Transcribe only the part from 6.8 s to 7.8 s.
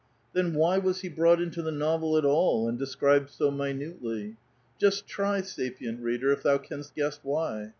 guess why.